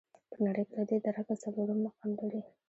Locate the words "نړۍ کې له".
0.45-0.83